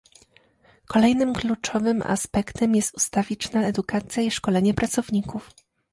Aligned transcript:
Kolejnym 0.87 1.33
kluczowym 1.33 2.01
aspektem 2.01 2.75
jest 2.75 2.95
ustawiczna 2.95 3.63
edukacja 3.67 4.23
i 4.23 4.31
szkolenie 4.31 4.73
pracowników 4.73 5.49